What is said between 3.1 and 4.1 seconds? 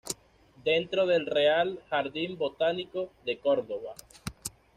de Córdoba.